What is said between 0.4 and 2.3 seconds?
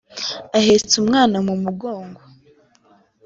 ahetse umwana mu mugongo